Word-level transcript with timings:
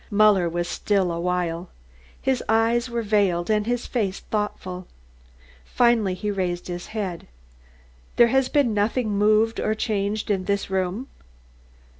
Muller 0.09 0.49
was 0.49 0.67
still 0.67 1.11
a 1.11 1.19
while. 1.19 1.69
His 2.19 2.43
eyes 2.49 2.89
were 2.89 3.03
veiled 3.03 3.51
and 3.51 3.67
his 3.67 3.85
face 3.85 4.21
thoughtful. 4.21 4.87
Finally 5.63 6.15
he 6.15 6.31
raised 6.31 6.65
his 6.69 6.87
head. 6.87 7.27
"There 8.15 8.29
has 8.29 8.49
been 8.49 8.73
nothing 8.73 9.09
moved 9.11 9.59
or 9.59 9.75
changed 9.75 10.31
in 10.31 10.45
this 10.45 10.71
room?" 10.71 11.05